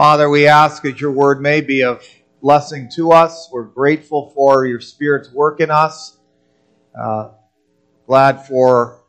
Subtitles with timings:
[0.00, 2.02] Father, we ask that your word may be of
[2.40, 3.50] blessing to us.
[3.52, 6.16] We're grateful for your Spirit's work in us.
[6.98, 7.32] Uh,
[8.06, 9.04] glad for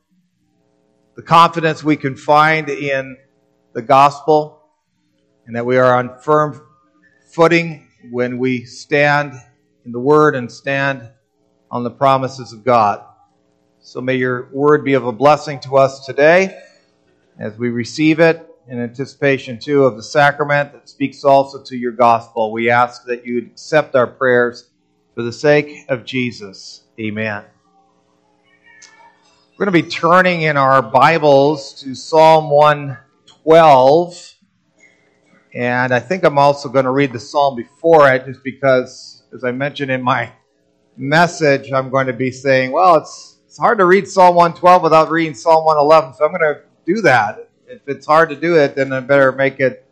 [1.15, 3.15] the confidence we can find in
[3.71, 4.63] the gospel
[5.45, 6.61] and that we are on firm
[7.23, 9.31] footing when we stand
[9.85, 11.09] in the word and stand
[11.71, 13.01] on the promises of God.
[13.79, 16.61] So may your word be of a blessing to us today
[17.39, 21.91] as we receive it in anticipation, too, of the sacrament that speaks also to your
[21.91, 22.51] gospel.
[22.51, 24.69] We ask that you accept our prayers
[25.15, 26.83] for the sake of Jesus.
[26.99, 27.43] Amen.
[29.57, 34.35] We're going to be turning in our Bibles to Psalm 112.
[35.53, 39.43] And I think I'm also going to read the psalm before it, just because, as
[39.43, 40.31] I mentioned in my
[40.95, 45.09] message, I'm going to be saying, well, it's, it's hard to read Psalm 112 without
[45.09, 46.13] reading Psalm 111.
[46.13, 49.31] So I'm going to do that if it's hard to do it, then I better
[49.31, 49.85] make it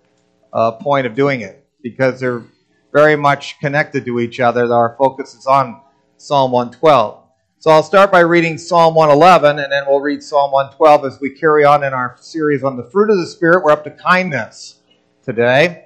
[0.51, 2.43] a point of doing it because they're
[2.91, 4.71] very much connected to each other.
[4.71, 5.81] Our focus is on
[6.17, 7.23] Psalm 112.
[7.59, 11.29] So I'll start by reading Psalm 111 and then we'll read Psalm 112 as we
[11.29, 13.63] carry on in our series on the fruit of the Spirit.
[13.63, 14.81] We're up to kindness
[15.23, 15.85] today.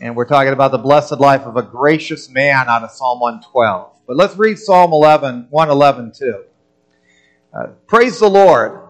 [0.00, 3.92] And we're talking about the blessed life of a gracious man out of Psalm 112.
[4.06, 6.44] But let's read Psalm 11, 111 too.
[7.52, 8.89] Uh, Praise the Lord.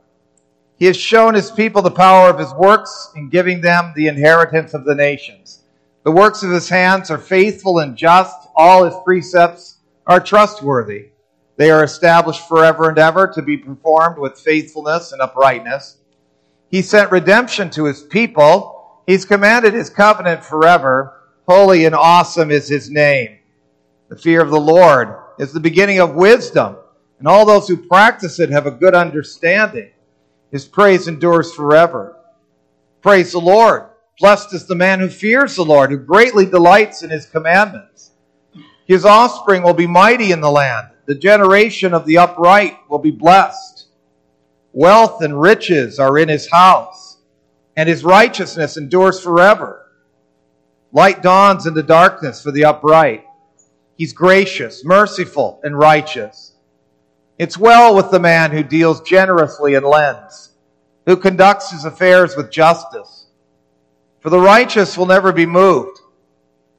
[0.81, 4.73] He has shown his people the power of his works in giving them the inheritance
[4.73, 5.61] of the nations.
[6.03, 8.47] The works of his hands are faithful and just.
[8.55, 11.09] All his precepts are trustworthy.
[11.55, 15.97] They are established forever and ever to be performed with faithfulness and uprightness.
[16.71, 19.03] He sent redemption to his people.
[19.05, 21.13] He's commanded his covenant forever.
[21.47, 23.37] Holy and awesome is his name.
[24.09, 26.77] The fear of the Lord is the beginning of wisdom,
[27.19, 29.91] and all those who practice it have a good understanding.
[30.51, 32.17] His praise endures forever.
[33.01, 33.85] Praise the Lord.
[34.19, 38.11] Blessed is the man who fears the Lord, who greatly delights in his commandments.
[38.85, 40.89] His offspring will be mighty in the land.
[41.05, 43.87] The generation of the upright will be blessed.
[44.73, 47.17] Wealth and riches are in his house,
[47.75, 49.91] and his righteousness endures forever.
[50.91, 53.25] Light dawns in the darkness for the upright.
[53.95, 56.50] He's gracious, merciful, and righteous.
[57.37, 60.51] It's well with the man who deals generously and lends,
[61.05, 63.27] who conducts his affairs with justice.
[64.19, 65.99] For the righteous will never be moved.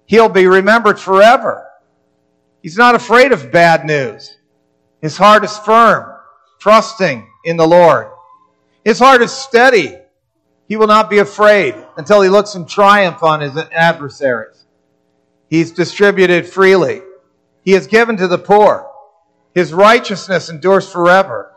[0.07, 1.67] He'll be remembered forever.
[2.63, 4.37] He's not afraid of bad news.
[5.01, 6.17] His heart is firm,
[6.61, 8.07] trusting in the Lord.
[8.85, 9.97] His heart is steady.
[10.69, 14.65] He will not be afraid until he looks in triumph on his adversaries.
[15.51, 17.03] He's distributed freely.
[17.65, 18.89] He has given to the poor.
[19.55, 21.53] His righteousness endures forever.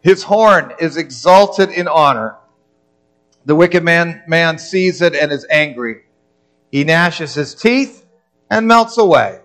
[0.00, 2.36] His horn is exalted in honor.
[3.44, 6.02] The wicked man, man sees it and is angry.
[6.70, 8.04] He gnashes his teeth
[8.50, 9.40] and melts away.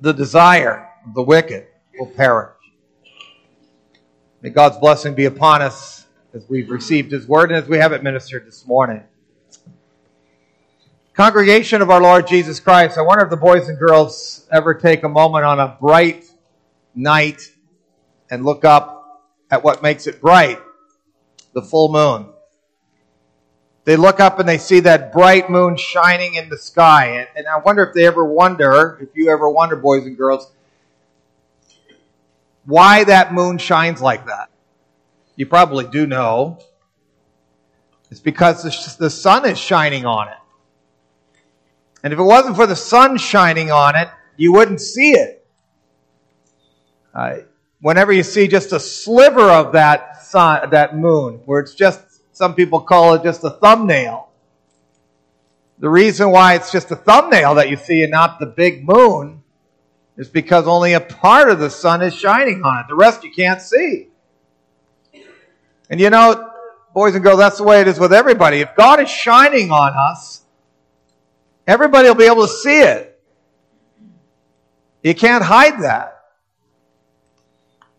[0.00, 1.66] The desire of the wicked
[1.98, 2.50] will perish.
[4.42, 7.92] May God's blessing be upon us as we've received his word and as we have
[7.92, 9.02] it ministered this morning.
[11.14, 15.04] Congregation of our Lord Jesus Christ, I wonder if the boys and girls ever take
[15.04, 16.24] a moment on a bright
[16.92, 17.52] night
[18.28, 20.58] and look up at what makes it bright
[21.52, 22.30] the full moon.
[23.84, 27.18] They look up and they see that bright moon shining in the sky.
[27.18, 30.50] And, and I wonder if they ever wonder, if you ever wonder, boys and girls,
[32.64, 34.50] why that moon shines like that.
[35.36, 36.58] You probably do know.
[38.10, 40.38] It's because the, the sun is shining on it.
[42.04, 45.48] And if it wasn't for the sun shining on it, you wouldn't see it.
[47.14, 47.38] Uh,
[47.80, 52.00] whenever you see just a sliver of that sun, that moon, where it's just,
[52.36, 54.28] some people call it just a thumbnail.
[55.78, 59.42] The reason why it's just a thumbnail that you see and not the big moon
[60.18, 62.86] is because only a part of the sun is shining on it.
[62.88, 64.08] The rest you can't see.
[65.88, 66.50] And you know,
[66.92, 68.60] boys and girls, that's the way it is with everybody.
[68.60, 70.43] If God is shining on us,
[71.66, 73.20] Everybody will be able to see it.
[75.02, 76.22] You can't hide that.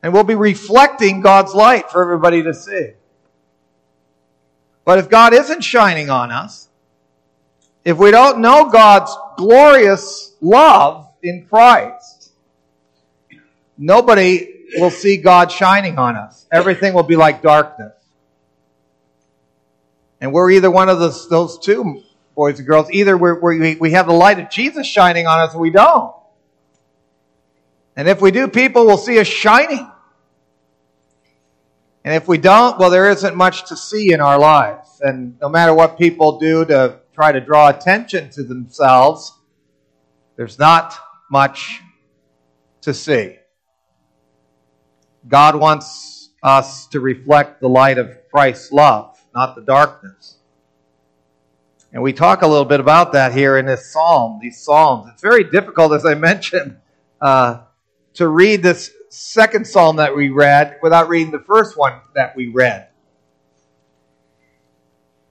[0.04, 2.92] And we'll be reflecting God's light for everybody to see.
[4.84, 6.70] But if God isn't shining on us,
[7.84, 12.32] if we don't know God's glorious love in Christ,
[13.78, 14.48] nobody
[14.78, 16.48] will see God shining on us.
[16.52, 17.94] Everything will be like darkness.
[20.22, 22.04] And we're either one of those, those two
[22.36, 22.92] boys and girls.
[22.92, 26.14] Either we're, we we have the light of Jesus shining on us or we don't.
[27.96, 29.90] And if we do, people will see us shining.
[32.04, 35.02] And if we don't, well, there isn't much to see in our lives.
[35.02, 39.34] And no matter what people do to try to draw attention to themselves,
[40.36, 40.94] there's not
[41.32, 41.82] much
[42.82, 43.38] to see.
[45.28, 50.35] God wants us to reflect the light of Christ's love, not the darkness.
[51.96, 55.10] And we talk a little bit about that here in this psalm, these psalms.
[55.14, 56.76] It's very difficult, as I mentioned,
[57.22, 57.62] uh,
[58.16, 62.50] to read this second psalm that we read without reading the first one that we
[62.50, 62.90] read.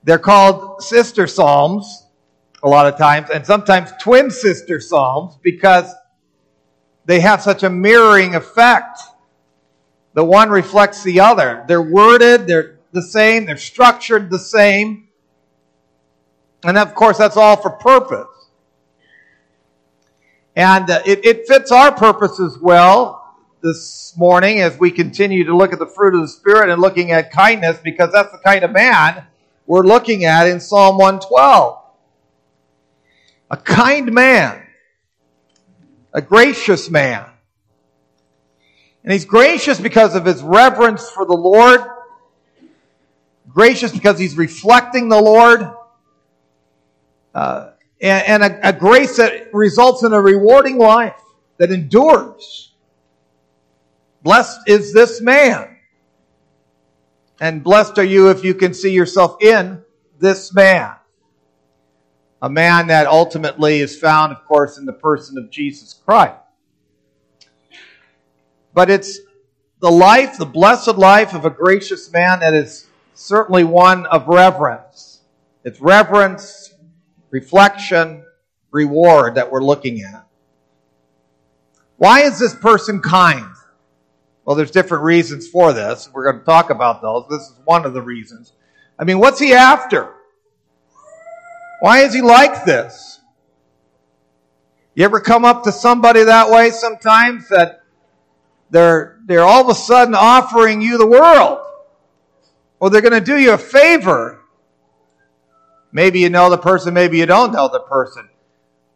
[0.05, 2.07] They're called sister psalms
[2.63, 5.93] a lot of times, and sometimes twin sister psalms because
[7.05, 9.01] they have such a mirroring effect.
[10.15, 11.63] The one reflects the other.
[11.67, 15.04] They're worded, they're the same, they're structured the same.
[16.65, 18.27] And of course, that's all for purpose.
[20.55, 23.21] And uh, it, it fits our purpose as well
[23.61, 27.11] this morning as we continue to look at the fruit of the Spirit and looking
[27.11, 29.25] at kindness because that's the kind of man
[29.67, 31.77] we're looking at in Psalm 112.
[33.51, 34.65] A kind man,
[36.13, 37.25] a gracious man.
[39.03, 41.81] And he's gracious because of his reverence for the Lord,
[43.47, 45.67] gracious because he's reflecting the Lord.
[47.35, 47.71] Uh,
[48.01, 51.21] and, and a, a grace that results in a rewarding life
[51.57, 52.73] that endures.
[54.23, 55.75] Blessed is this man.
[57.41, 59.83] And blessed are you if you can see yourself in
[60.17, 60.95] this man.
[62.41, 66.39] A man that ultimately is found, of course, in the person of Jesus Christ.
[68.73, 69.19] But it's
[69.81, 75.21] the life, the blessed life of a gracious man that is certainly one of reverence.
[75.65, 76.74] It's reverence
[77.29, 78.23] reflection,
[78.71, 80.27] reward that we're looking at.
[81.97, 83.51] Why is this person kind?
[84.43, 86.09] Well, there's different reasons for this.
[86.13, 87.25] We're going to talk about those.
[87.29, 88.53] This is one of the reasons.
[88.99, 90.13] I mean, what's he after?
[91.79, 93.19] Why is he like this?
[94.93, 97.83] You ever come up to somebody that way sometimes that
[98.69, 101.59] they're, they're all of a sudden offering you the world?
[102.79, 104.41] Or they're going to do you a favor
[105.95, 108.27] Maybe you know the person, maybe you don't know the person.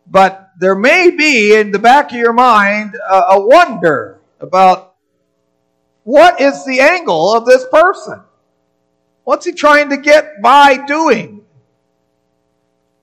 [0.05, 4.95] But there may be in the back of your mind a, a wonder about
[6.03, 8.19] what is the angle of this person?
[9.23, 11.45] What's he trying to get by doing?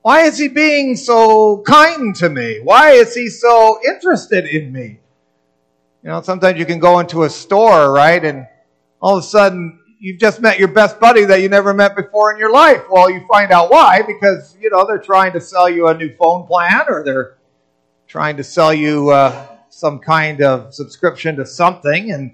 [0.03, 2.59] Why is he being so kind to me?
[2.63, 4.99] Why is he so interested in me?
[6.03, 8.23] You know, sometimes you can go into a store, right?
[8.23, 8.45] And
[9.01, 12.31] all of a sudden you've just met your best buddy that you never met before
[12.31, 12.83] in your life.
[12.89, 16.15] Well, you find out why because you know they're trying to sell you a new
[16.15, 17.37] phone plan or they're
[18.07, 22.33] trying to sell you uh, some kind of subscription to something, and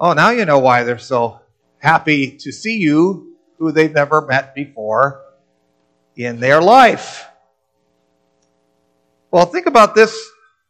[0.00, 1.40] oh, now you know why they're so
[1.78, 5.22] happy to see you, who they've never met before
[6.16, 7.26] in their life.
[9.30, 10.16] Well, think about this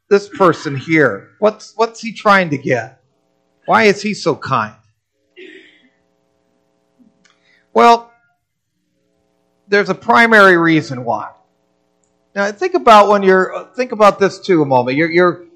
[0.09, 1.31] this person here.
[1.39, 3.03] What's what's he trying to get?
[3.67, 4.75] Why is he so kind?
[7.73, 8.13] Well,
[9.69, 11.31] there's a primary reason why.
[12.35, 14.97] Now think about when you're think about this too a moment.
[14.97, 15.47] You're, you're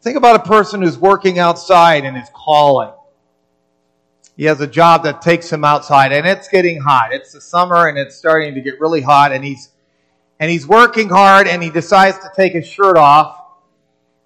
[0.00, 2.92] think about a person who's working outside and is calling.
[4.36, 7.12] He has a job that takes him outside and it's getting hot.
[7.12, 9.70] It's the summer and it's starting to get really hot and he's
[10.40, 13.43] and he's working hard and he decides to take his shirt off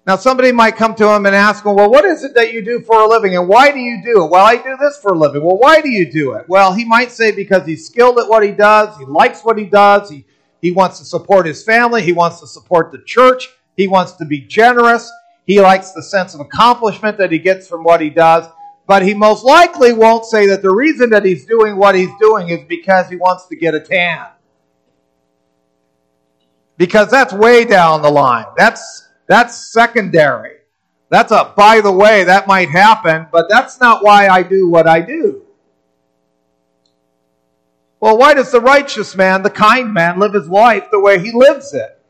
[0.09, 2.65] now, somebody might come to him and ask him, Well, what is it that you
[2.65, 4.31] do for a living and why do you do it?
[4.31, 5.43] Well, I do this for a living.
[5.43, 6.49] Well, why do you do it?
[6.49, 9.65] Well, he might say because he's skilled at what he does, he likes what he
[9.65, 10.25] does, he,
[10.63, 14.25] he wants to support his family, he wants to support the church, he wants to
[14.25, 15.11] be generous,
[15.45, 18.47] he likes the sense of accomplishment that he gets from what he does.
[18.87, 22.49] But he most likely won't say that the reason that he's doing what he's doing
[22.49, 24.25] is because he wants to get a tan.
[26.77, 28.47] Because that's way down the line.
[28.57, 30.57] That's that's secondary.
[31.09, 34.87] That's a, by the way, that might happen, but that's not why I do what
[34.87, 35.43] I do.
[37.99, 41.31] Well, why does the righteous man, the kind man, live his life the way he
[41.31, 42.01] lives it?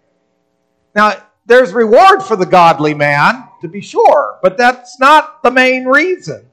[0.95, 5.85] Now, there's reward for the godly man, to be sure, but that's not the main
[5.85, 6.45] reason.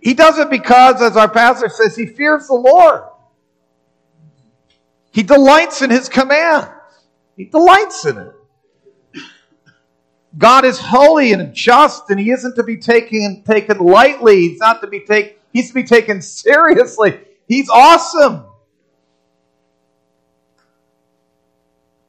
[0.00, 3.04] He does it because, as our pastor says, he fears the Lord.
[5.12, 6.68] He delights in his commands.
[7.36, 8.35] He delights in it.
[10.38, 14.48] God is holy and just, and he isn't to be taken taken lightly.
[14.48, 15.36] He's not to be taken.
[15.52, 17.18] He's to be taken seriously.
[17.48, 18.44] He's awesome.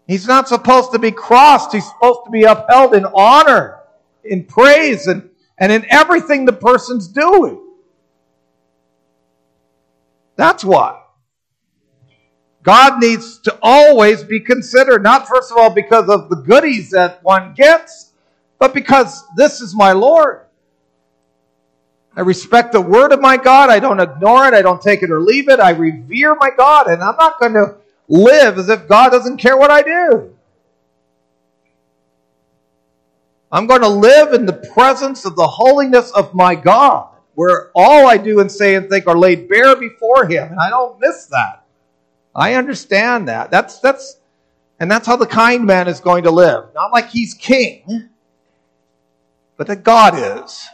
[0.07, 1.73] He's not supposed to be crossed.
[1.73, 3.79] He's supposed to be upheld in honor,
[4.23, 7.61] in praise, and, and in everything the person's doing.
[10.37, 11.01] That's why.
[12.63, 17.23] God needs to always be considered, not first of all because of the goodies that
[17.23, 18.06] one gets,
[18.59, 20.41] but because this is my Lord.
[22.15, 23.69] I respect the word of my God.
[23.69, 24.53] I don't ignore it.
[24.55, 25.59] I don't take it or leave it.
[25.59, 27.75] I revere my God, and I'm not going to
[28.07, 30.33] live as if God doesn't care what I do.
[33.51, 38.07] I'm going to live in the presence of the holiness of my God, where all
[38.07, 41.27] I do and say and think are laid bare before Him, and I don't miss
[41.27, 41.63] that.
[42.35, 43.51] I understand that.
[43.51, 44.17] That's that's
[44.79, 46.65] and that's how the kind man is going to live.
[46.75, 48.09] Not like he's king,
[49.57, 50.65] but that God is.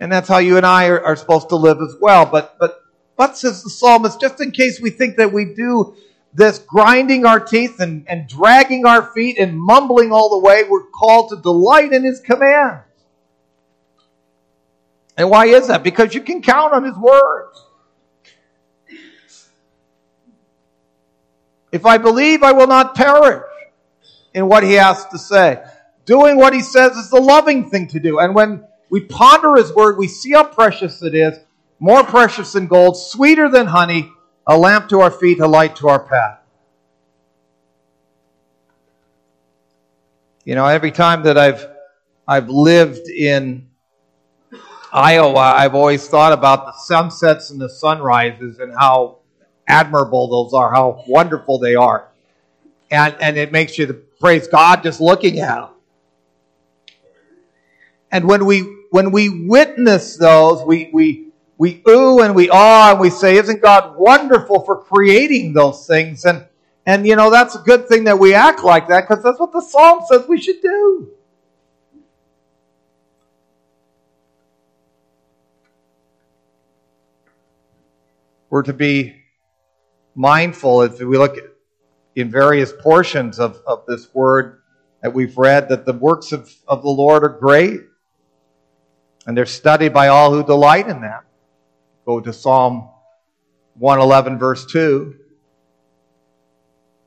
[0.00, 2.26] And that's how you and I are, are supposed to live as well.
[2.26, 2.82] But but
[3.16, 5.96] but, says the psalmist, just in case we think that we do
[6.32, 10.84] this grinding our teeth and, and dragging our feet and mumbling all the way, we're
[10.84, 12.84] called to delight in his commands.
[15.16, 15.82] And why is that?
[15.82, 17.60] Because you can count on his words.
[21.72, 23.42] If I believe, I will not perish
[24.32, 25.60] in what he has to say.
[26.08, 28.18] Doing what he says is the loving thing to do.
[28.18, 31.38] And when we ponder his word, we see how precious it is
[31.78, 34.10] more precious than gold, sweeter than honey,
[34.46, 36.38] a lamp to our feet, a light to our path.
[40.46, 41.68] You know, every time that I've
[42.26, 43.68] I've lived in
[44.90, 49.18] Iowa, I've always thought about the sunsets and the sunrises and how
[49.66, 52.08] admirable those are, how wonderful they are.
[52.90, 55.68] And, and it makes you praise God just looking at them.
[58.10, 58.60] And when we,
[58.90, 63.60] when we witness those, we, we, we ooh and we ah and we say, Isn't
[63.60, 66.24] God wonderful for creating those things?
[66.24, 66.46] And,
[66.86, 69.52] and you know, that's a good thing that we act like that because that's what
[69.52, 71.10] the psalm says we should do.
[78.50, 79.16] We're to be
[80.14, 81.36] mindful if we look
[82.16, 84.62] in various portions of, of this word
[85.02, 87.80] that we've read that the works of, of the Lord are great
[89.28, 91.20] and they're studied by all who delight in them.
[92.06, 92.88] Go to Psalm
[93.74, 95.14] 111, verse 2.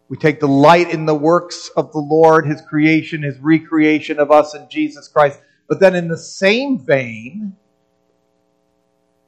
[0.08, 4.54] We take delight in the works of the Lord, His creation, His recreation of us
[4.54, 5.40] in Jesus Christ.
[5.68, 7.56] But then, in the same vein,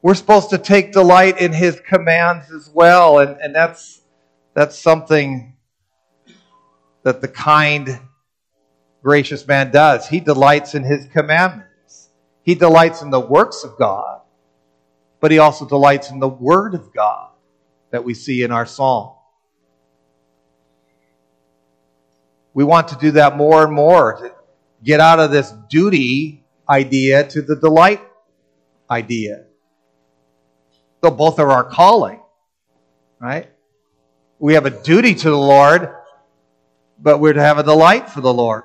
[0.03, 3.17] we're supposed to take delight in His commands as well.
[3.17, 4.03] And, and that's,
[4.53, 5.55] that's something
[7.01, 7.99] that the kind,
[9.01, 10.07] gracious man does.
[10.07, 11.72] He delights in His commandments,
[12.43, 14.13] He delights in the works of God
[15.23, 17.29] but he also delights in the Word of God
[17.91, 19.13] that we see in our psalm.
[22.53, 24.33] We want to do that more and more to
[24.83, 28.01] get out of this duty idea to the delight
[28.91, 29.45] idea.
[30.99, 32.19] Though both are our calling,
[33.17, 33.49] right?
[34.39, 35.95] We have a duty to the Lord,
[36.99, 38.63] but we're to have a delight for the Lord.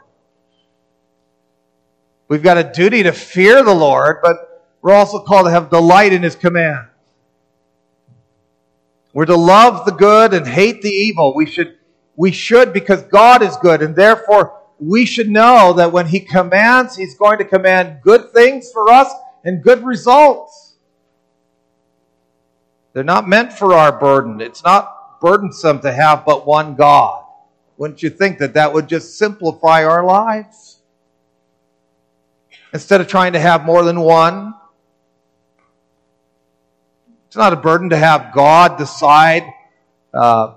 [2.29, 6.13] We've got a duty to fear the Lord, but we're also called to have delight
[6.13, 6.87] in his command.
[9.15, 11.35] We're to love the good and hate the evil.
[11.35, 11.79] We should,
[12.17, 16.95] we should because God is good, and therefore we should know that when he commands,
[16.97, 19.11] he's going to command good things for us
[19.43, 20.77] and good results.
[22.93, 24.41] They're not meant for our burden.
[24.41, 27.25] It's not burdensome to have but one God.
[27.79, 30.68] Wouldn't you think that that would just simplify our lives?
[32.73, 34.55] Instead of trying to have more than one,
[37.27, 39.45] it's not a burden to have God decide
[40.13, 40.55] uh,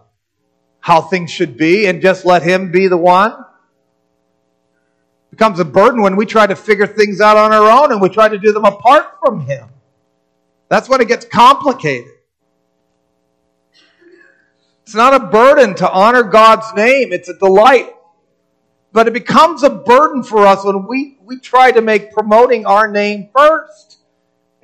[0.79, 3.31] how things should be and just let Him be the one.
[3.31, 8.01] It becomes a burden when we try to figure things out on our own and
[8.01, 9.69] we try to do them apart from Him.
[10.67, 12.11] That's when it gets complicated.
[14.83, 17.93] It's not a burden to honor God's name, it's a delight.
[18.93, 22.89] But it becomes a burden for us when we, we try to make promoting our
[22.89, 23.99] name first.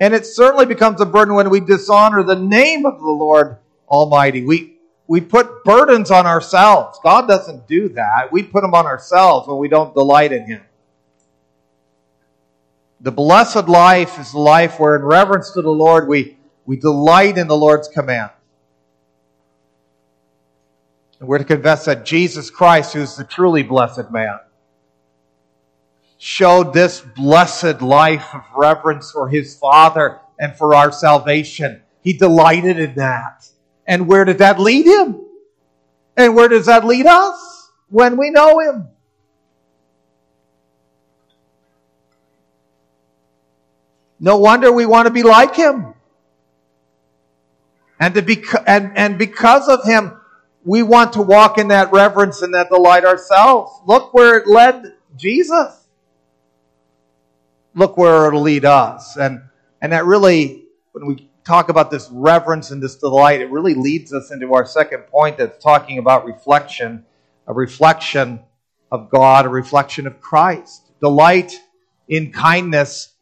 [0.00, 3.56] And it certainly becomes a burden when we dishonor the name of the Lord
[3.88, 4.44] Almighty.
[4.44, 7.00] We, we put burdens on ourselves.
[7.02, 8.30] God doesn't do that.
[8.30, 10.62] We put them on ourselves when we don't delight in Him.
[13.00, 17.38] The blessed life is the life where, in reverence to the Lord, we, we delight
[17.38, 18.30] in the Lord's command.
[21.20, 24.38] And we're to confess that Jesus Christ, who's the truly blessed man,
[26.18, 31.82] showed this blessed life of reverence for his Father and for our salvation.
[32.02, 33.48] He delighted in that.
[33.86, 35.24] And where did that lead him?
[36.16, 38.88] And where does that lead us when we know him?
[44.20, 45.94] No wonder we want to be like him.
[48.00, 50.20] And to be, and, and because of him,
[50.68, 53.72] we want to walk in that reverence and that delight ourselves.
[53.86, 55.88] Look where it led Jesus.
[57.74, 59.16] Look where it'll lead us.
[59.16, 59.40] And,
[59.80, 64.12] and that really, when we talk about this reverence and this delight, it really leads
[64.12, 67.06] us into our second point that's talking about reflection,
[67.46, 68.40] a reflection
[68.92, 70.92] of God, a reflection of Christ.
[71.00, 71.58] Delight
[72.08, 73.14] in kindness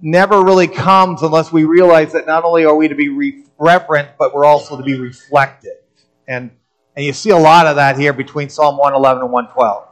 [0.00, 4.32] never really comes unless we realize that not only are we to be reverent, but
[4.32, 5.72] we're also to be reflective.
[6.28, 6.52] And,
[6.96, 9.88] and you see a lot of that here between Psalm 111 and 112.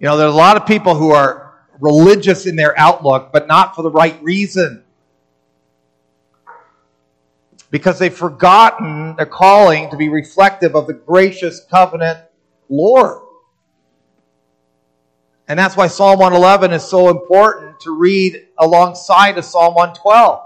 [0.00, 3.76] You know, there's a lot of people who are religious in their outlook, but not
[3.76, 4.82] for the right reason.
[7.70, 12.20] Because they've forgotten their calling to be reflective of the gracious covenant
[12.70, 13.20] Lord.
[15.46, 20.40] And that's why Psalm 111 is so important to read alongside of Psalm 112.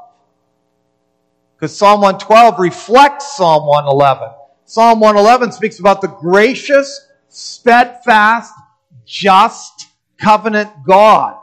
[1.55, 4.31] Because Psalm 112 reflects Psalm 111.
[4.69, 8.53] Psalm 111 speaks about the gracious, steadfast,
[9.07, 9.87] just
[10.19, 11.39] covenant God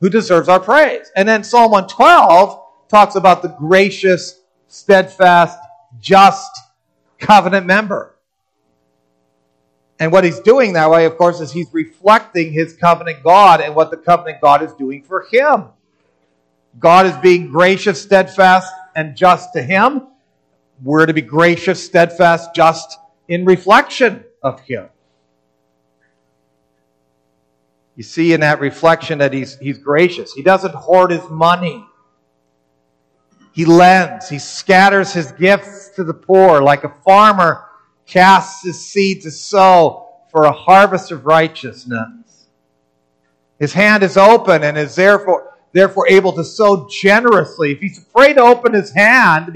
[0.00, 1.10] who deserves our praise.
[1.16, 5.58] And then Psalm 112 talks about the gracious, steadfast,
[5.98, 6.50] just
[7.18, 8.16] covenant member.
[9.98, 13.74] And what he's doing that way, of course, is he's reflecting his covenant God and
[13.74, 15.68] what the covenant God is doing for him.
[16.78, 20.08] God is being gracious, steadfast, and just to him.
[20.82, 24.88] We're to be gracious, steadfast, just in reflection of him.
[27.96, 30.32] You see in that reflection that he's, he's gracious.
[30.32, 31.84] He doesn't hoard his money.
[33.52, 34.28] He lends.
[34.28, 37.64] He scatters his gifts to the poor like a farmer
[38.06, 42.46] casts his seed to sow for a harvest of righteousness.
[43.58, 47.72] His hand is open and is therefore, therefore able to sow generously.
[47.72, 49.52] If he's afraid to open his hand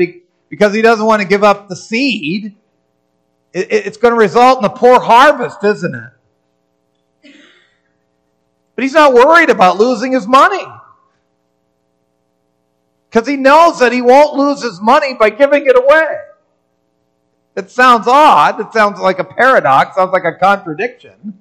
[0.53, 2.55] because he doesn't want to give up the seed,
[3.55, 7.33] it's going to result in a poor harvest, isn't it?
[8.75, 10.62] But he's not worried about losing his money.
[13.09, 16.19] Because he knows that he won't lose his money by giving it away.
[17.57, 18.61] It sounds odd.
[18.61, 21.41] It sounds like a paradox, sounds like a contradiction.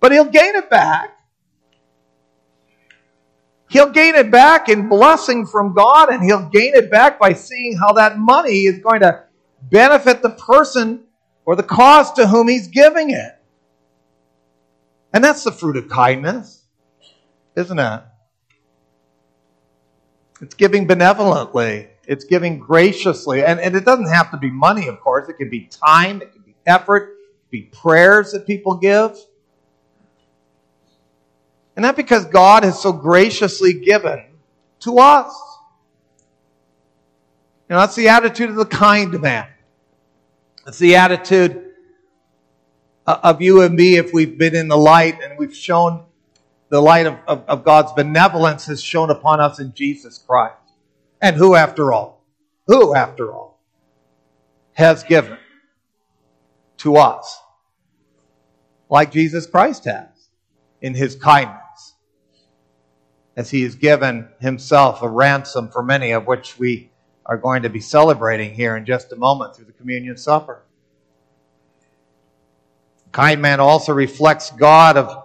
[0.00, 1.16] But he'll gain it back.
[3.70, 7.78] He'll gain it back in blessing from God, and he'll gain it back by seeing
[7.78, 9.22] how that money is going to
[9.70, 11.04] benefit the person
[11.44, 13.38] or the cause to whom he's giving it.
[15.12, 16.64] And that's the fruit of kindness,
[17.54, 18.02] isn't it?
[20.40, 21.90] It's giving benevolently.
[22.08, 23.44] It's giving graciously.
[23.44, 25.28] And, and it doesn't have to be money, of course.
[25.28, 29.16] It can be time, it can be effort, it can be prayers that people give.
[31.80, 34.22] And that because God has so graciously given
[34.80, 35.34] to us.
[37.66, 39.48] You know, that's the attitude of the kind man.
[40.62, 41.72] That's the attitude
[43.06, 46.04] uh, of you and me if we've been in the light and we've shown
[46.68, 50.56] the light of, of, of God's benevolence has shown upon us in Jesus Christ.
[51.22, 52.26] And who, after all,
[52.66, 53.58] who, after all,
[54.74, 55.38] has given
[56.76, 57.40] to us
[58.90, 60.10] like Jesus Christ has
[60.82, 61.59] in his kindness,
[63.36, 66.90] as he has given himself a ransom for many, of which we
[67.26, 70.62] are going to be celebrating here in just a moment through the communion supper.
[73.12, 75.24] Kind man also reflects God of,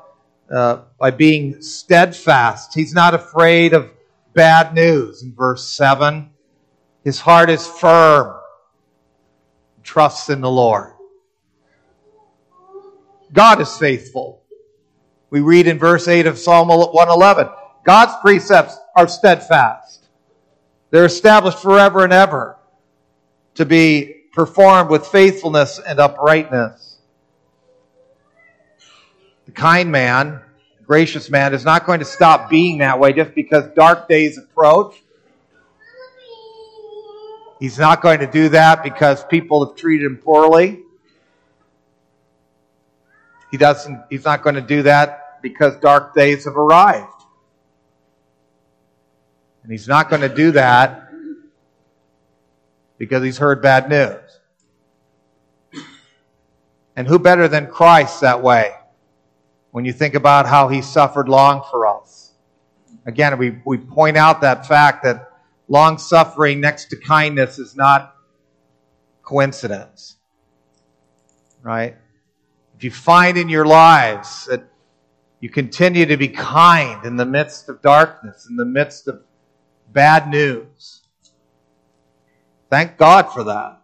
[0.50, 2.74] uh, by being steadfast.
[2.74, 3.92] He's not afraid of
[4.34, 6.30] bad news in verse 7.
[7.04, 8.40] His heart is firm,
[9.84, 10.94] trusts in the Lord.
[13.34, 14.44] God is faithful.
[15.30, 17.50] We read in verse 8 of Psalm 111
[17.86, 20.08] God's precepts are steadfast,
[20.92, 22.58] they're established forever and ever
[23.54, 26.98] to be performed with faithfulness and uprightness.
[29.46, 30.42] The kind man
[30.86, 35.02] gracious man is not going to stop being that way just because dark days approach.
[37.60, 40.82] He's not going to do that because people have treated him poorly.
[43.50, 47.15] He doesn't, he's not going to do that because dark days have arrived.
[49.66, 51.10] And he's not going to do that
[53.00, 54.22] because he's heard bad news.
[56.96, 58.76] And who better than Christ that way?
[59.72, 62.34] When you think about how he suffered long for us.
[63.08, 65.32] Again, we, we point out that fact that
[65.68, 68.16] long suffering next to kindness is not
[69.24, 70.18] coincidence.
[71.64, 71.98] Right?
[72.78, 74.64] If you find in your lives that
[75.40, 79.24] you continue to be kind in the midst of darkness, in the midst of
[79.96, 81.02] bad news,
[82.70, 83.82] thank God for that.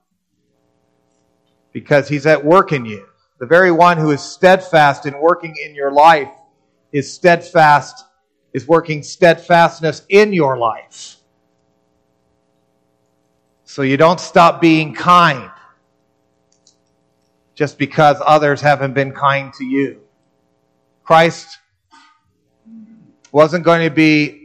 [1.72, 3.08] Because He's at work in you.
[3.40, 6.30] The very one who is steadfast in working in your life
[6.92, 8.06] is steadfast,
[8.54, 11.16] is working steadfastness in your life.
[13.64, 15.50] So you don't stop being kind
[17.56, 20.02] just because others haven't been kind to you.
[21.06, 21.58] Christ
[23.32, 24.41] wasn't going to be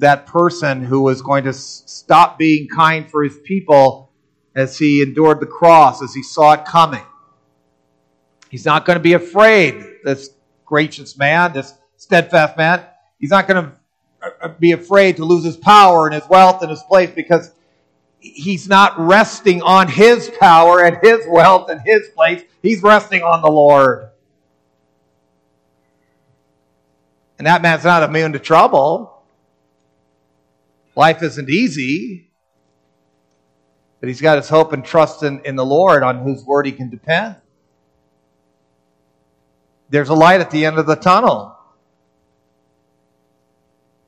[0.00, 4.10] that person who was going to stop being kind for his people
[4.54, 7.04] as he endured the cross, as he saw it coming.
[8.48, 10.30] He's not going to be afraid, this
[10.64, 12.84] gracious man, this steadfast man.
[13.18, 13.72] He's not going to
[14.42, 17.52] uh, be afraid to lose his power and his wealth and his place because
[18.18, 22.42] he's not resting on his power and his wealth and his place.
[22.62, 24.08] He's resting on the Lord.
[27.38, 29.19] And that man's not immune to trouble.
[30.96, 32.30] Life isn't easy.
[34.00, 36.72] But he's got his hope and trust in, in the Lord on whose word he
[36.72, 37.36] can depend.
[39.90, 41.56] There's a light at the end of the tunnel.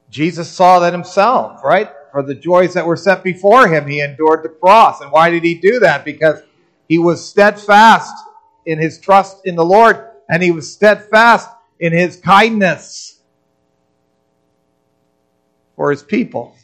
[0.09, 1.91] Jesus saw that himself, right?
[2.13, 5.01] for the joys that were set before him, he endured the cross.
[5.01, 6.05] And why did he do that?
[6.05, 6.43] Because
[6.87, 8.13] he was steadfast
[8.67, 11.49] in his trust in the Lord and he was steadfast
[11.81, 13.21] in his kindness
[15.75, 16.55] for his people.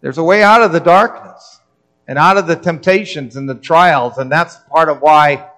[0.00, 1.60] There's a way out of the darkness
[2.06, 5.50] and out of the temptations and the trials, and that's part of why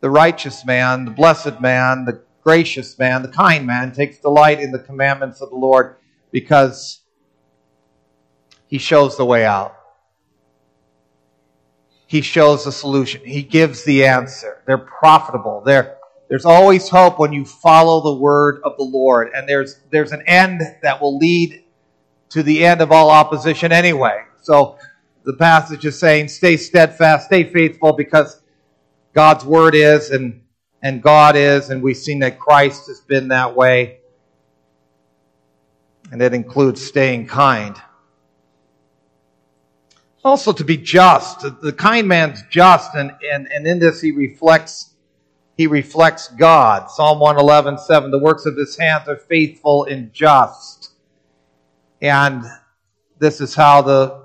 [0.00, 4.72] the righteous man, the blessed man, the gracious man, the kind man, takes delight in
[4.72, 5.96] the commandments of the Lord
[6.30, 7.00] because
[8.66, 9.76] he shows the way out.
[12.06, 13.22] He shows the solution.
[13.24, 14.62] He gives the answer.
[14.66, 15.62] They're profitable.
[15.64, 15.96] They're,
[16.32, 19.32] there's always hope when you follow the word of the Lord.
[19.34, 21.62] And there's, there's an end that will lead
[22.30, 24.22] to the end of all opposition anyway.
[24.40, 24.78] So
[25.24, 28.40] the passage is saying, stay steadfast, stay faithful because
[29.12, 30.40] God's word is, and
[30.82, 33.98] and God is, and we've seen that Christ has been that way.
[36.10, 37.76] And it includes staying kind.
[40.24, 41.40] Also to be just.
[41.60, 44.91] The kind man's just, and, and, and in this he reflects
[45.56, 46.90] he reflects God.
[46.90, 48.10] Psalm 111, 7.
[48.10, 50.92] The works of his hands are faithful and just.
[52.00, 52.44] And
[53.18, 54.24] this is how the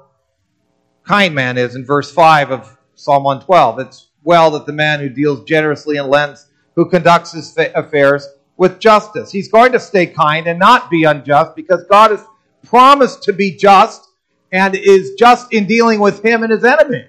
[1.03, 3.79] kind man is in verse 5 of Psalm 112.
[3.79, 8.79] It's well that the man who deals generously and lends who conducts his affairs with
[8.79, 9.31] justice.
[9.31, 12.23] He's going to stay kind and not be unjust because God has
[12.65, 14.07] promised to be just
[14.51, 17.05] and is just in dealing with him and his enemy.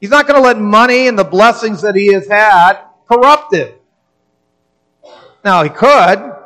[0.00, 3.72] He's not going to let money and the blessings that he has had corrupt him.
[5.44, 6.36] Now, he could.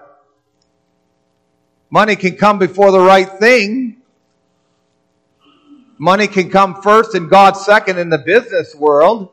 [1.90, 3.98] Money can come before the right thing.
[5.98, 9.30] Money can come first and God second in the business world.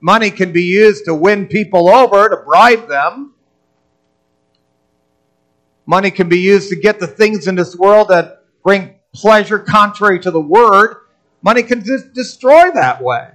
[0.00, 3.34] Money can be used to win people over, to bribe them.
[5.84, 10.20] Money can be used to get the things in this world that bring pleasure contrary
[10.20, 10.96] to the word.
[11.42, 13.30] Money can destroy that way.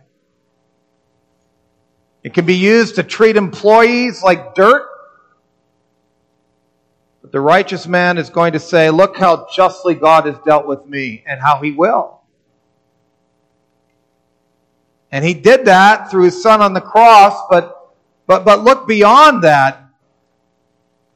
[2.25, 4.89] It can be used to treat employees like dirt.
[7.21, 10.87] But the righteous man is going to say, Look how justly God has dealt with
[10.87, 12.21] me and how he will.
[15.11, 17.93] And he did that through his son on the cross, but,
[18.25, 19.87] but, but look beyond that.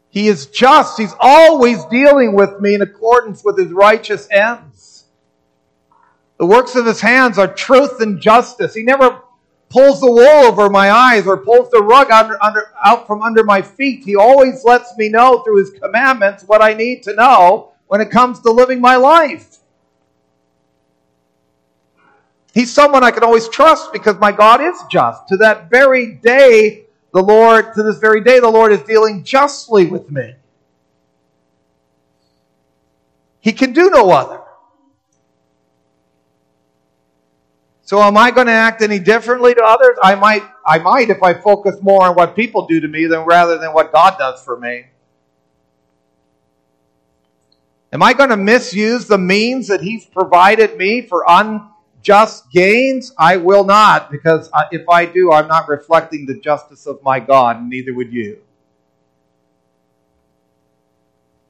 [0.10, 1.00] He is just.
[1.00, 5.06] He's always dealing with me in accordance with his righteous ends.
[6.38, 8.76] The works of his hands are truth and justice.
[8.76, 9.24] He never
[9.69, 13.43] pulls the wool over my eyes or pulls the rug under, under, out from under
[13.43, 14.03] my feet.
[14.03, 18.10] He always lets me know through his commandments what I need to know when it
[18.10, 19.58] comes to living my life.
[22.53, 25.27] He's someone I can always trust because my God is just.
[25.27, 29.86] To that very day, the Lord, to this very day, the Lord is dealing justly
[29.86, 30.34] with me.
[33.39, 34.41] He can do no other.
[37.89, 39.97] So am I going to act any differently to others?
[40.04, 43.21] I might, I might if I focus more on what people do to me than
[43.21, 44.86] rather than what God does for me.
[47.91, 53.12] Am I going to misuse the means that He's provided me for unjust gains?
[53.17, 57.58] I will not, because if I do, I'm not reflecting the justice of my God,
[57.58, 58.38] and neither would you.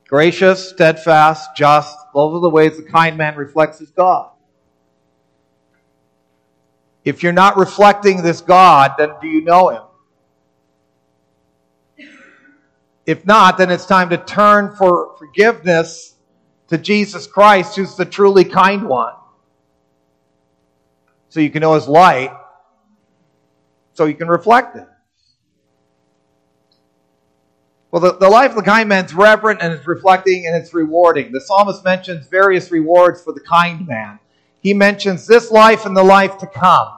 [0.07, 4.31] Gracious, steadfast, just, those are the ways the kind man reflects his God.
[7.05, 9.83] If you're not reflecting this God, then do you know Him?
[13.05, 16.15] If not, then it's time to turn for forgiveness
[16.67, 19.13] to Jesus Christ, who's the truly kind one.
[21.29, 22.31] So you can know His light,
[23.93, 24.87] so you can reflect it.
[27.91, 30.73] Well, the, the life of the kind man is reverent and it's reflecting and it's
[30.73, 31.31] rewarding.
[31.31, 34.19] The psalmist mentions various rewards for the kind man.
[34.61, 36.89] He mentions this life and the life to come.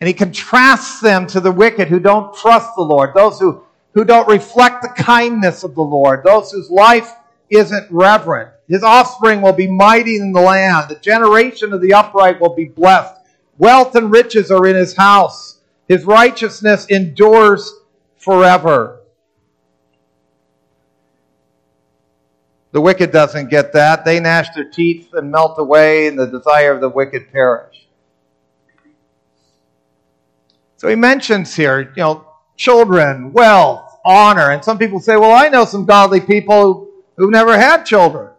[0.00, 3.62] And he contrasts them to the wicked who don't trust the Lord, those who,
[3.94, 7.10] who don't reflect the kindness of the Lord, those whose life
[7.48, 8.50] isn't reverent.
[8.68, 10.88] His offspring will be mighty in the land.
[10.88, 13.14] The generation of the upright will be blessed.
[13.58, 15.60] Wealth and riches are in his house.
[15.86, 17.72] His righteousness endures
[18.16, 18.93] forever.
[22.74, 24.04] The wicked doesn't get that.
[24.04, 27.86] They gnash their teeth and melt away, and the desire of the wicked perish.
[30.76, 34.50] So he mentions here, you know, children, wealth, honor.
[34.50, 38.32] And some people say, well, I know some godly people who've never had children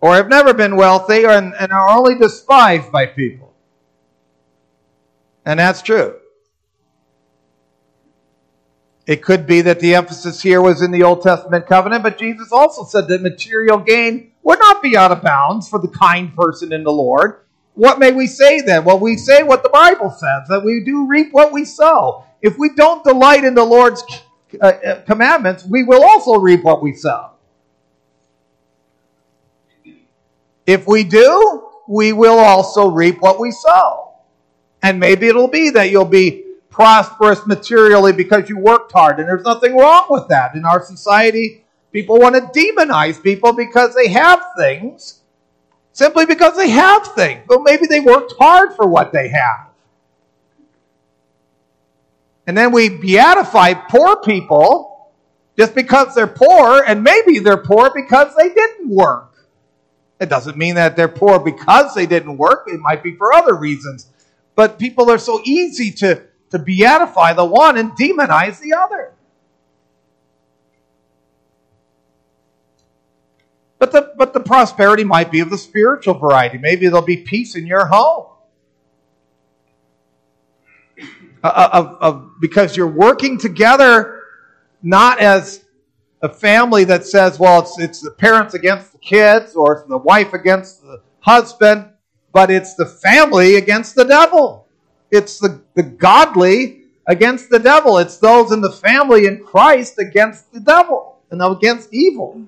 [0.00, 3.52] or have never been wealthy and, and are only despised by people.
[5.44, 6.16] And that's true.
[9.08, 12.52] It could be that the emphasis here was in the Old Testament covenant, but Jesus
[12.52, 16.74] also said that material gain would not be out of bounds for the kind person
[16.74, 17.40] in the Lord.
[17.72, 18.84] What may we say then?
[18.84, 22.26] Well, we say what the Bible says, that we do reap what we sow.
[22.42, 24.04] If we don't delight in the Lord's
[24.60, 27.30] uh, uh, commandments, we will also reap what we sow.
[30.66, 34.12] If we do, we will also reap what we sow.
[34.82, 36.44] And maybe it'll be that you'll be
[36.78, 39.18] prosperous materially because you worked hard.
[39.18, 40.54] And there's nothing wrong with that.
[40.54, 45.22] In our society, people want to demonize people because they have things,
[45.90, 47.42] simply because they have things.
[47.48, 49.70] But maybe they worked hard for what they have.
[52.46, 55.10] And then we beatify poor people
[55.58, 59.48] just because they're poor, and maybe they're poor because they didn't work.
[60.20, 63.56] It doesn't mean that they're poor because they didn't work, it might be for other
[63.56, 64.06] reasons.
[64.54, 69.12] But people are so easy to to beatify the one and demonize the other.
[73.78, 76.58] But the, but the prosperity might be of the spiritual variety.
[76.58, 78.26] Maybe there'll be peace in your home.
[81.44, 84.22] Uh, uh, of, of, because you're working together
[84.82, 85.64] not as
[86.20, 89.98] a family that says, well, it's, it's the parents against the kids or it's the
[89.98, 91.90] wife against the husband,
[92.32, 94.67] but it's the family against the devil.
[95.10, 97.98] It's the, the godly against the devil.
[97.98, 102.42] It's those in the family in Christ against the devil and against evil.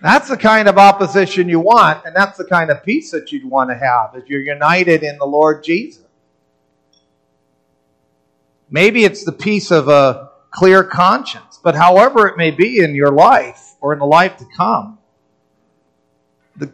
[0.00, 3.44] That's the kind of opposition you want, and that's the kind of peace that you'd
[3.44, 6.04] want to have if you're united in the Lord Jesus.
[8.70, 13.10] Maybe it's the peace of a clear conscience, but however it may be in your
[13.10, 14.98] life or in the life to come,
[16.56, 16.70] the,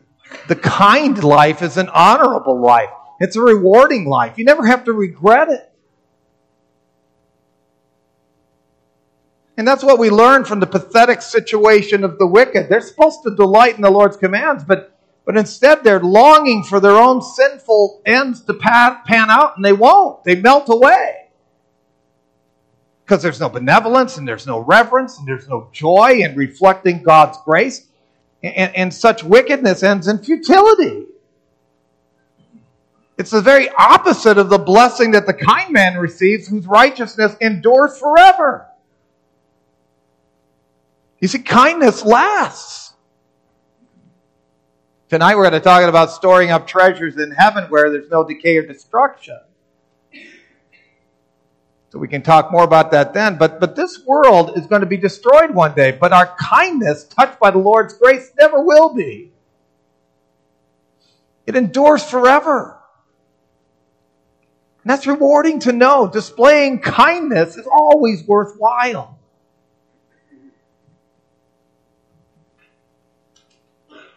[0.49, 2.91] the kind life is an honorable life.
[3.21, 4.39] It's a rewarding life.
[4.39, 5.71] You never have to regret it.
[9.57, 12.69] And that's what we learn from the pathetic situation of the wicked.
[12.69, 16.97] They're supposed to delight in the Lord's commands, but, but instead they're longing for their
[16.97, 20.25] own sinful ends to pan, out, and they won't.
[20.25, 21.29] They melt away.
[23.05, 27.39] Because there's no benevolence, and there's no reverence, and there's no joy in reflecting God's
[27.45, 27.87] grace.
[28.43, 31.07] And, and such wickedness ends in futility.
[33.17, 37.97] It's the very opposite of the blessing that the kind man receives, whose righteousness endures
[37.99, 38.67] forever.
[41.21, 42.93] You see, kindness lasts.
[45.09, 48.57] Tonight we're going to talk about storing up treasures in heaven where there's no decay
[48.57, 49.39] or destruction.
[51.91, 53.39] So we can talk more about that then.
[53.39, 55.93] But, but this world is going to be destroyed one day.
[55.93, 59.31] But our kindness, touched by the Lord's grace, never will be.
[61.47, 62.81] It endures forever.
[64.85, 66.07] And that's rewarding to know.
[66.07, 69.19] Displaying kindness is always worthwhile.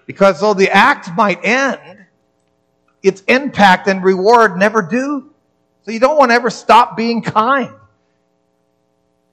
[0.05, 2.05] Because though the act might end,
[3.01, 5.33] its impact and reward never do.
[5.83, 7.73] So you don't want to ever stop being kind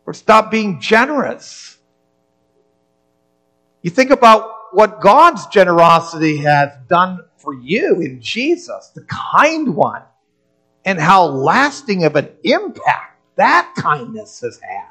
[0.07, 1.77] or stop being generous.
[3.83, 10.03] You think about what God's generosity has done for you in Jesus, the kind one,
[10.85, 14.89] and how lasting of an impact that kindness has had.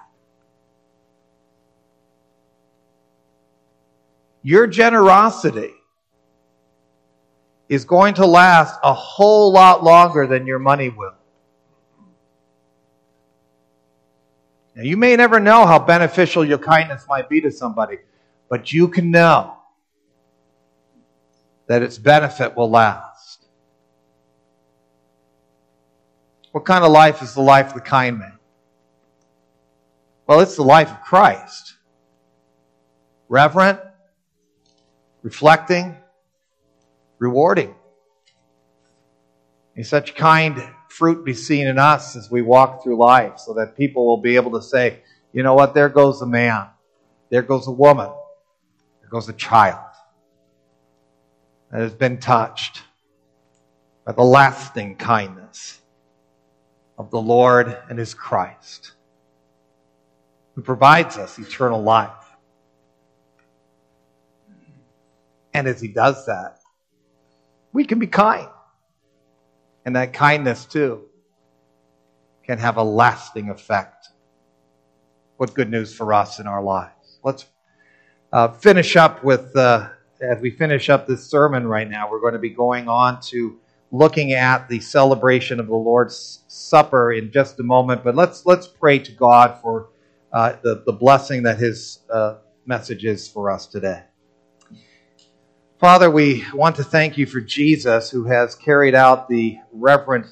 [4.41, 5.73] Your generosity
[7.69, 11.15] is going to last a whole lot longer than your money will.
[14.75, 17.99] Now, you may never know how beneficial your kindness might be to somebody,
[18.49, 19.55] but you can know
[21.67, 23.12] that its benefit will last.
[26.53, 28.37] What kind of life is the life of the kind man?
[30.27, 31.77] Well, it's the life of Christ.
[33.27, 33.79] Reverent,
[35.23, 35.97] reflecting,
[37.17, 37.73] rewarding.
[39.75, 43.75] May such kind fruit be seen in us as we walk through life so that
[43.75, 44.99] people will be able to say,
[45.33, 46.67] you know what, there goes a man,
[47.31, 48.11] there goes a woman,
[49.01, 49.89] there goes a child
[51.71, 52.83] that has been touched
[54.05, 55.79] by the lasting kindness
[56.97, 58.93] of the Lord and His Christ,
[60.55, 62.11] who provides us eternal life.
[65.53, 66.59] And as He does that,
[67.71, 68.47] we can be kind.
[69.85, 71.03] And that kindness, too,
[72.43, 74.09] can have a lasting effect.
[75.37, 77.19] What good news for us in our lives.
[77.23, 77.45] Let's
[78.31, 79.89] uh, finish up with, uh,
[80.21, 83.59] as we finish up this sermon right now, we're going to be going on to
[83.93, 88.03] looking at the celebration of the Lord's Supper in just a moment.
[88.03, 89.89] But let's, let's pray to God for
[90.33, 94.03] uh, the, the blessing that His uh, message is for us today.
[95.79, 100.25] Father, we want to thank you for Jesus who has carried out the reverent,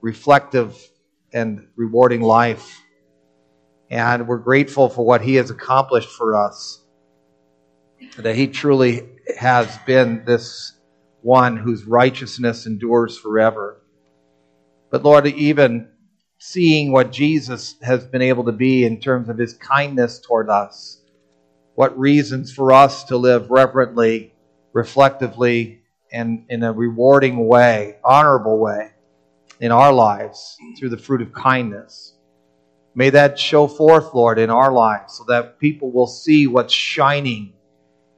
[0.00, 0.80] reflective,
[1.34, 2.80] and rewarding life.
[3.90, 6.82] And we're grateful for what he has accomplished for us.
[8.16, 10.75] That he truly has been this
[11.26, 13.82] one whose righteousness endures forever.
[14.92, 15.88] But Lord, even
[16.38, 21.00] seeing what Jesus has been able to be in terms of his kindness toward us,
[21.74, 24.34] what reasons for us to live reverently
[24.72, 25.80] reflectively
[26.12, 28.92] and in a rewarding way, honorable way
[29.58, 32.14] in our lives through the fruit of kindness.
[32.94, 37.55] May that show forth, Lord, in our lives so that people will see what's shining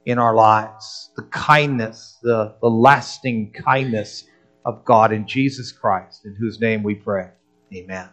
[0.05, 4.25] in our lives the kindness, the, the lasting kindness
[4.65, 7.29] of God in Jesus Christ, in whose name we pray.
[7.73, 8.09] Amen.